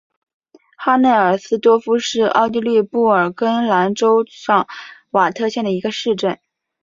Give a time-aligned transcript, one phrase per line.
[0.79, 4.67] 哈内尔斯多夫是奥地利布尔根兰州上
[5.11, 6.39] 瓦特县的一个市镇。